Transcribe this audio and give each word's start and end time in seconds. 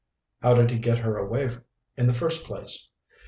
"How 0.41 0.55
did 0.55 0.71
he 0.71 0.79
get 0.79 0.97
her 0.97 1.19
away 1.19 1.51
in 1.95 2.07
the 2.07 2.13
first 2.15 2.43
place?" 2.43 2.89